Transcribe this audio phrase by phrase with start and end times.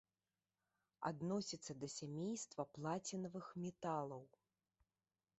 [1.09, 4.23] Адносіцца да сямейства плацінавых металаў.